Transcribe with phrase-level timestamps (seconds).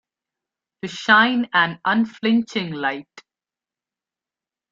[0.81, 3.21] To shine an unflinching light.